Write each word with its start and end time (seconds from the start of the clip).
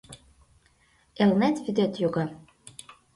Элнет 1.23 1.55
вӱдет 1.63 1.93
йога 2.01 2.25